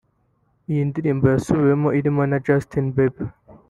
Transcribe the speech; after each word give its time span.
Iyi 0.71 0.81
ndirimbo 0.89 1.25
yasubiwemo 1.33 1.89
irimo 1.99 2.21
na 2.31 2.37
Justin 2.45 2.85
Bieber 2.95 3.29